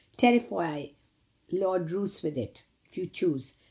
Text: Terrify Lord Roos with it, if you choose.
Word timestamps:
Terrify 0.17 0.87
Lord 1.51 1.91
Roos 1.91 2.23
with 2.23 2.35
it, 2.35 2.63
if 2.89 2.97
you 2.97 3.05
choose. 3.05 3.53